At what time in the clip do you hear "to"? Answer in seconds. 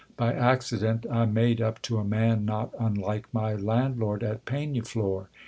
1.83-1.99